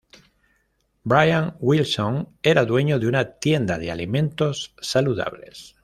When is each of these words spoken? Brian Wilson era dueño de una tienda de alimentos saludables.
Brian 1.03 1.53
Wilson 1.59 2.29
era 2.41 2.65
dueño 2.65 2.97
de 2.97 3.05
una 3.07 3.33
tienda 3.33 3.77
de 3.77 3.91
alimentos 3.91 4.73
saludables. 4.81 5.75